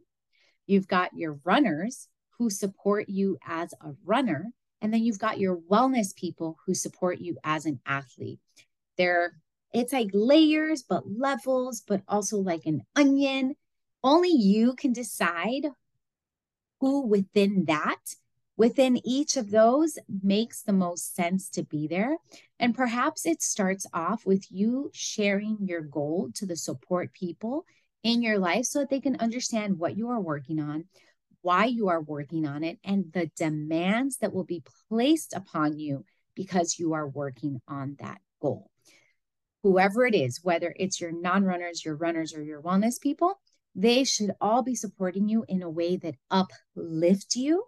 you've 0.68 0.88
got 0.88 1.16
your 1.16 1.40
runners 1.44 2.08
who 2.38 2.50
support 2.50 3.10
you 3.10 3.38
as 3.46 3.74
a 3.82 3.92
runner, 4.06 4.52
and 4.82 4.94
then 4.94 5.04
you've 5.04 5.20
got 5.20 5.40
your 5.40 5.58
wellness 5.58 6.16
people 6.16 6.58
who 6.66 6.74
support 6.74 7.20
you 7.20 7.38
as 7.44 7.66
an 7.66 7.80
athlete. 7.86 8.40
They're 8.98 9.38
it's 9.74 9.94
like 9.94 10.10
layers, 10.14 10.84
but 10.84 11.04
levels, 11.10 11.82
but 11.88 12.02
also 12.08 12.38
like 12.38 12.66
an 12.66 12.82
onion. 12.96 13.56
Only 14.04 14.32
you 14.32 14.76
can 14.76 14.92
decide 14.92 15.68
who 16.82 17.08
within 17.08 17.66
that 17.66 18.00
within 18.62 19.02
each 19.04 19.38
of 19.38 19.50
those 19.50 19.98
makes 20.22 20.62
the 20.62 20.72
most 20.72 21.16
sense 21.16 21.50
to 21.50 21.64
be 21.64 21.88
there. 21.88 22.16
And 22.60 22.76
perhaps 22.76 23.26
it 23.26 23.42
starts 23.42 23.88
off 23.92 24.24
with 24.24 24.46
you 24.52 24.92
sharing 24.94 25.58
your 25.62 25.82
goal 25.82 26.30
to 26.36 26.46
the 26.46 26.56
support 26.56 27.12
people 27.12 27.66
in 28.04 28.22
your 28.22 28.40
life 28.40 28.66
so 28.66 28.80
that 28.80 28.90
they 28.90 29.00
can 29.00 29.18
understand 29.18 29.78
what 29.78 29.96
you 29.96 30.10
are 30.10 30.20
working 30.20 30.60
on, 30.60 30.86
why 31.42 31.66
you 31.66 31.90
are 31.90 32.02
working 32.02 32.46
on 32.46 32.64
it, 32.64 32.80
and 32.84 33.06
the 33.14 33.30
demands 33.38 34.18
that 34.18 34.34
will 34.34 34.44
be 34.44 34.64
placed 34.90 35.34
upon 35.34 35.80
you 35.80 36.06
because 36.36 36.80
you 36.80 36.94
are 36.94 37.08
working 37.08 37.62
on 37.68 37.96
that 38.00 38.20
goal. 38.42 38.70
Whoever 39.64 40.06
it 40.06 40.16
is, 40.16 40.40
whether 40.44 40.74
it's 40.76 41.00
your 41.00 41.12
non 41.12 41.44
runners, 41.44 41.86
your 41.86 41.96
runners, 41.96 42.34
or 42.34 42.42
your 42.42 42.62
wellness 42.62 43.00
people, 43.00 43.40
they 43.76 44.04
should 44.04 44.32
all 44.42 44.64
be 44.64 44.76
supporting 44.76 45.30
you 45.30 45.46
in 45.48 45.62
a 45.62 45.70
way 45.70 45.98
that 45.98 46.16
uplift 46.30 47.36
you 47.36 47.66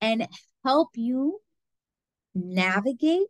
and 0.00 0.26
help 0.64 0.90
you 0.94 1.40
navigate 2.34 3.26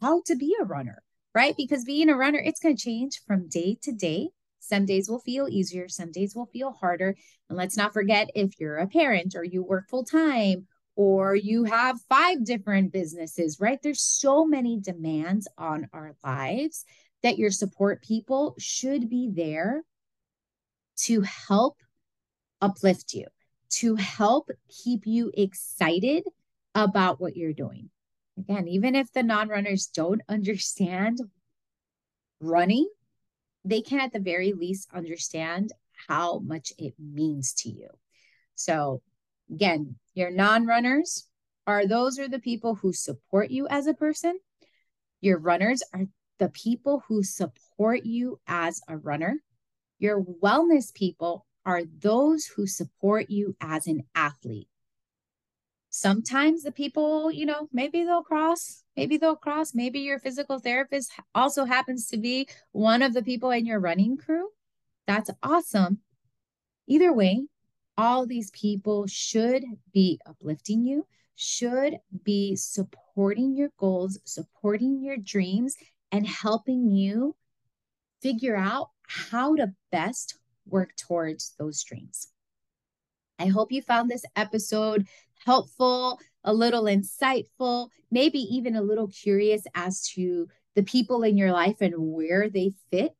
how 0.00 0.22
to 0.26 0.34
be 0.34 0.54
a 0.60 0.64
runner, 0.64 1.02
right? 1.34 1.54
Because 1.56 1.84
being 1.84 2.08
a 2.08 2.16
runner, 2.16 2.40
it's 2.44 2.60
going 2.60 2.76
to 2.76 2.82
change 2.82 3.20
from 3.26 3.48
day 3.48 3.78
to 3.82 3.92
day. 3.92 4.28
Some 4.66 4.86
days 4.86 5.08
will 5.08 5.20
feel 5.20 5.48
easier, 5.48 5.88
some 5.88 6.10
days 6.10 6.34
will 6.34 6.46
feel 6.46 6.72
harder. 6.72 7.16
And 7.48 7.56
let's 7.56 7.76
not 7.76 7.92
forget 7.92 8.30
if 8.34 8.58
you're 8.58 8.78
a 8.78 8.88
parent 8.88 9.34
or 9.34 9.44
you 9.44 9.62
work 9.62 9.88
full 9.88 10.04
time 10.04 10.66
or 10.96 11.34
you 11.34 11.64
have 11.64 12.00
five 12.08 12.44
different 12.44 12.92
businesses, 12.92 13.58
right? 13.60 13.78
There's 13.82 14.02
so 14.02 14.46
many 14.46 14.80
demands 14.80 15.46
on 15.58 15.88
our 15.92 16.16
lives 16.24 16.84
that 17.22 17.38
your 17.38 17.50
support 17.50 18.02
people 18.02 18.54
should 18.58 19.08
be 19.08 19.30
there 19.32 19.82
to 20.96 21.20
help 21.20 21.76
uplift 22.60 23.12
you, 23.12 23.26
to 23.68 23.96
help 23.96 24.50
keep 24.68 25.06
you 25.06 25.30
excited 25.34 26.24
about 26.74 27.20
what 27.20 27.36
you're 27.36 27.52
doing. 27.52 27.90
Again, 28.38 28.68
even 28.68 28.94
if 28.94 29.12
the 29.12 29.22
non 29.22 29.48
runners 29.48 29.86
don't 29.86 30.22
understand 30.28 31.18
running, 32.40 32.88
they 33.66 33.80
can 33.80 34.00
at 34.00 34.12
the 34.12 34.20
very 34.20 34.52
least 34.52 34.88
understand 34.94 35.72
how 36.08 36.38
much 36.38 36.72
it 36.78 36.94
means 36.98 37.52
to 37.52 37.68
you. 37.68 37.88
So, 38.54 39.02
again, 39.50 39.96
your 40.14 40.30
non 40.30 40.66
runners 40.66 41.26
are 41.66 41.86
those 41.86 42.18
are 42.18 42.28
the 42.28 42.38
people 42.38 42.76
who 42.76 42.92
support 42.92 43.50
you 43.50 43.66
as 43.68 43.86
a 43.86 43.94
person. 43.94 44.38
Your 45.20 45.38
runners 45.38 45.82
are 45.92 46.06
the 46.38 46.48
people 46.50 47.02
who 47.08 47.22
support 47.22 48.04
you 48.04 48.38
as 48.46 48.80
a 48.88 48.96
runner. 48.96 49.42
Your 49.98 50.22
wellness 50.22 50.94
people 50.94 51.46
are 51.64 51.82
those 51.98 52.46
who 52.46 52.66
support 52.66 53.30
you 53.30 53.56
as 53.60 53.88
an 53.88 54.04
athlete. 54.14 54.68
Sometimes 55.96 56.62
the 56.62 56.72
people, 56.72 57.32
you 57.32 57.46
know, 57.46 57.70
maybe 57.72 58.04
they'll 58.04 58.22
cross, 58.22 58.84
maybe 58.98 59.16
they'll 59.16 59.34
cross, 59.34 59.74
maybe 59.74 60.00
your 60.00 60.18
physical 60.18 60.58
therapist 60.58 61.10
also 61.34 61.64
happens 61.64 62.06
to 62.08 62.18
be 62.18 62.46
one 62.72 63.00
of 63.00 63.14
the 63.14 63.22
people 63.22 63.50
in 63.50 63.64
your 63.64 63.80
running 63.80 64.18
crew. 64.18 64.50
That's 65.06 65.30
awesome. 65.42 66.00
Either 66.86 67.14
way, 67.14 67.46
all 67.96 68.26
these 68.26 68.50
people 68.50 69.06
should 69.06 69.64
be 69.94 70.20
uplifting 70.26 70.84
you, 70.84 71.06
should 71.34 71.96
be 72.24 72.56
supporting 72.56 73.56
your 73.56 73.70
goals, 73.78 74.18
supporting 74.26 75.02
your 75.02 75.16
dreams, 75.16 75.76
and 76.12 76.26
helping 76.26 76.90
you 76.90 77.36
figure 78.20 78.54
out 78.56 78.90
how 79.08 79.56
to 79.56 79.72
best 79.90 80.38
work 80.66 80.94
towards 80.96 81.54
those 81.58 81.82
dreams. 81.82 82.28
I 83.38 83.46
hope 83.46 83.72
you 83.72 83.82
found 83.82 84.10
this 84.10 84.24
episode 84.34 85.06
helpful, 85.46 86.18
a 86.44 86.52
little 86.52 86.84
insightful, 86.84 87.88
maybe 88.10 88.40
even 88.40 88.76
a 88.76 88.82
little 88.82 89.08
curious 89.08 89.62
as 89.74 90.02
to 90.08 90.48
the 90.74 90.82
people 90.82 91.22
in 91.22 91.38
your 91.38 91.52
life 91.52 91.80
and 91.80 91.94
where 91.96 92.50
they 92.50 92.72
fit 92.90 93.12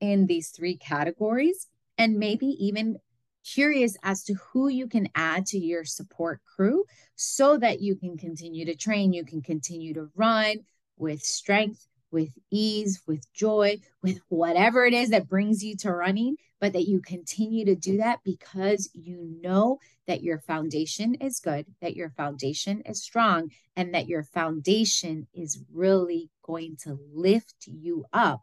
in 0.00 0.26
these 0.26 0.50
three 0.50 0.76
categories, 0.76 1.68
and 1.96 2.18
maybe 2.18 2.46
even 2.58 2.98
curious 3.44 3.96
as 4.02 4.24
to 4.24 4.34
who 4.34 4.68
you 4.68 4.88
can 4.88 5.08
add 5.14 5.46
to 5.46 5.58
your 5.58 5.84
support 5.84 6.40
crew 6.44 6.84
so 7.14 7.56
that 7.56 7.80
you 7.80 7.96
can 7.96 8.16
continue 8.16 8.64
to 8.64 8.74
train, 8.74 9.12
you 9.12 9.24
can 9.24 9.40
continue 9.40 9.94
to 9.94 10.10
run 10.16 10.56
with 10.96 11.22
strength, 11.22 11.86
with 12.12 12.30
ease, 12.50 13.02
with 13.06 13.32
joy, 13.32 13.78
with 14.02 14.20
whatever 14.28 14.84
it 14.84 14.92
is 14.92 15.10
that 15.10 15.28
brings 15.28 15.64
you 15.64 15.76
to 15.78 15.92
running, 15.92 16.36
but 16.60 16.74
that 16.74 16.86
you 16.86 17.00
continue 17.00 17.64
to 17.64 17.74
do 17.74 17.96
that 17.96 18.20
because 18.22 18.90
you 18.92 19.36
know 19.40 19.78
that 20.06 20.22
your 20.22 20.38
foundation 20.38 21.14
is 21.16 21.40
good, 21.40 21.66
that 21.80 21.96
your 21.96 22.10
foundation 22.10 22.82
is 22.82 23.02
strong, 23.02 23.50
and 23.74 23.94
that 23.94 24.06
your 24.06 24.22
foundation 24.22 25.26
is 25.32 25.62
really 25.72 26.30
going 26.42 26.76
to 26.76 26.98
lift 27.12 27.66
you 27.66 28.04
up 28.12 28.42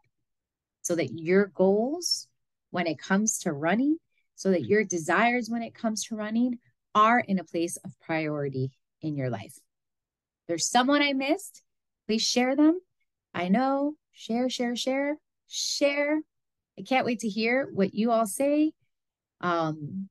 so 0.82 0.94
that 0.94 1.18
your 1.18 1.46
goals 1.46 2.26
when 2.70 2.86
it 2.86 2.98
comes 2.98 3.38
to 3.38 3.52
running, 3.52 3.98
so 4.34 4.50
that 4.50 4.64
your 4.64 4.84
desires 4.84 5.48
when 5.48 5.62
it 5.62 5.74
comes 5.74 6.04
to 6.04 6.16
running 6.16 6.58
are 6.94 7.20
in 7.20 7.38
a 7.38 7.44
place 7.44 7.76
of 7.78 7.98
priority 8.00 8.72
in 9.00 9.14
your 9.14 9.30
life. 9.30 9.58
There's 10.48 10.68
someone 10.68 11.02
I 11.02 11.12
missed, 11.12 11.62
please 12.06 12.22
share 12.22 12.56
them 12.56 12.80
I 13.34 13.48
know. 13.48 13.94
Share, 14.12 14.48
share, 14.48 14.76
share, 14.76 15.16
share. 15.48 16.20
I 16.78 16.82
can't 16.82 17.06
wait 17.06 17.20
to 17.20 17.28
hear 17.28 17.68
what 17.72 17.94
you 17.94 18.10
all 18.10 18.26
say. 18.26 18.72
Um, 19.40 20.08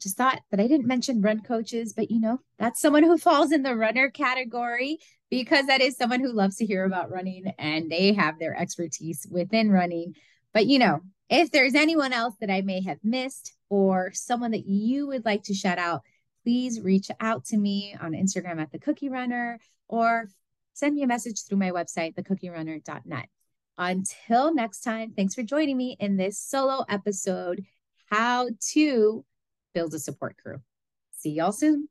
just 0.00 0.16
thought 0.16 0.40
that 0.50 0.60
I 0.60 0.68
didn't 0.68 0.86
mention 0.86 1.22
run 1.22 1.40
coaches, 1.40 1.92
but 1.92 2.10
you 2.10 2.20
know, 2.20 2.40
that's 2.58 2.80
someone 2.80 3.02
who 3.02 3.18
falls 3.18 3.52
in 3.52 3.62
the 3.62 3.74
runner 3.74 4.10
category 4.10 4.98
because 5.30 5.66
that 5.66 5.80
is 5.80 5.96
someone 5.96 6.20
who 6.20 6.32
loves 6.32 6.56
to 6.56 6.66
hear 6.66 6.84
about 6.84 7.10
running 7.10 7.52
and 7.58 7.90
they 7.90 8.12
have 8.12 8.38
their 8.38 8.56
expertise 8.56 9.26
within 9.30 9.70
running. 9.70 10.14
But 10.54 10.66
you 10.66 10.78
know, 10.78 11.00
if 11.28 11.50
there's 11.50 11.74
anyone 11.74 12.12
else 12.12 12.34
that 12.40 12.50
I 12.50 12.62
may 12.62 12.82
have 12.82 12.98
missed 13.02 13.52
or 13.68 14.10
someone 14.12 14.52
that 14.52 14.66
you 14.66 15.06
would 15.08 15.24
like 15.24 15.42
to 15.44 15.54
shout 15.54 15.78
out, 15.78 16.02
please 16.44 16.80
reach 16.80 17.10
out 17.20 17.44
to 17.46 17.56
me 17.56 17.94
on 18.00 18.12
Instagram 18.12 18.60
at 18.60 18.72
the 18.72 18.78
cookie 18.78 19.10
runner 19.10 19.58
or 19.88 20.28
send 20.78 20.94
me 20.94 21.02
a 21.02 21.08
message 21.08 21.42
through 21.44 21.58
my 21.58 21.72
website, 21.72 22.14
thecookierunner.net. 22.14 23.28
Until 23.78 24.54
next 24.54 24.80
time, 24.80 25.12
thanks 25.12 25.34
for 25.34 25.42
joining 25.42 25.76
me 25.76 25.96
in 25.98 26.16
this 26.16 26.38
solo 26.38 26.84
episode 26.88 27.64
How 28.06 28.48
to 28.72 29.24
Build 29.74 29.94
a 29.94 29.98
Support 29.98 30.36
Crew. 30.36 30.60
See 31.10 31.30
y'all 31.30 31.50
soon. 31.50 31.88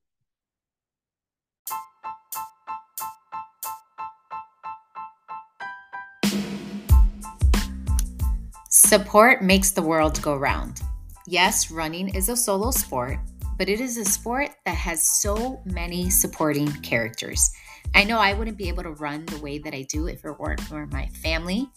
Support 8.69 9.43
makes 9.43 9.71
the 9.71 9.81
world 9.81 10.21
go 10.21 10.37
round. 10.37 10.79
Yes, 11.27 11.69
running 11.69 12.15
is 12.15 12.29
a 12.29 12.37
solo 12.37 12.71
sport, 12.71 13.19
but 13.57 13.67
it 13.67 13.81
is 13.81 13.97
a 13.97 14.05
sport 14.05 14.51
that 14.65 14.75
has 14.75 15.05
so 15.05 15.61
many 15.65 16.09
supporting 16.09 16.71
characters. 16.81 17.49
I 17.93 18.03
know 18.03 18.19
I 18.19 18.33
wouldn't 18.33 18.57
be 18.57 18.67
able 18.67 18.83
to 18.83 18.91
run 18.91 19.25
the 19.25 19.39
way 19.39 19.57
that 19.59 19.73
I 19.73 19.83
do 19.83 20.07
if 20.07 20.23
it 20.23 20.39
weren't 20.39 20.61
for 20.61 20.85
my 20.87 21.07
family, 21.23 21.69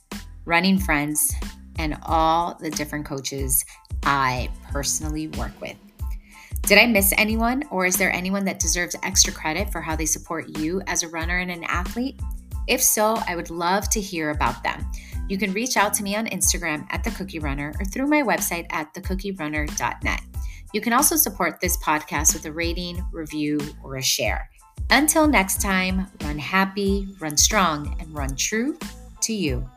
running 0.44 0.78
friends, 0.78 1.32
and 1.78 1.96
all 2.02 2.56
the 2.60 2.70
different 2.70 3.06
coaches 3.06 3.64
I 4.02 4.50
personally 4.70 5.28
work 5.28 5.58
with. 5.60 5.76
Did 6.62 6.78
I 6.78 6.86
miss 6.86 7.12
anyone, 7.16 7.64
or 7.70 7.86
is 7.86 7.96
there 7.96 8.12
anyone 8.12 8.44
that 8.44 8.60
deserves 8.60 8.94
extra 9.02 9.32
credit 9.32 9.72
for 9.72 9.80
how 9.80 9.96
they 9.96 10.06
support 10.06 10.58
you 10.58 10.82
as 10.86 11.02
a 11.02 11.08
runner 11.08 11.38
and 11.38 11.50
an 11.50 11.64
athlete? 11.64 12.20
If 12.68 12.82
so, 12.82 13.18
I 13.26 13.34
would 13.34 13.50
love 13.50 13.88
to 13.90 14.00
hear 14.00 14.30
about 14.30 14.62
them. 14.62 14.86
You 15.28 15.38
can 15.38 15.52
reach 15.52 15.76
out 15.76 15.94
to 15.94 16.02
me 16.02 16.16
on 16.16 16.26
Instagram 16.26 16.86
at 16.90 17.02
The 17.04 17.12
Cookie 17.12 17.38
Runner 17.38 17.72
or 17.78 17.84
through 17.84 18.08
my 18.08 18.22
website 18.22 18.66
at 18.70 18.92
thecookierunner.net. 18.94 20.20
You 20.72 20.80
can 20.80 20.92
also 20.92 21.16
support 21.16 21.60
this 21.60 21.78
podcast 21.78 22.34
with 22.34 22.44
a 22.46 22.52
rating, 22.52 23.04
review, 23.12 23.60
or 23.82 23.96
a 23.96 24.02
share. 24.02 24.49
Until 24.92 25.28
next 25.28 25.60
time, 25.60 26.08
run 26.22 26.38
happy, 26.38 27.14
run 27.20 27.36
strong, 27.36 27.96
and 28.00 28.12
run 28.12 28.34
true 28.34 28.76
to 29.22 29.32
you. 29.32 29.68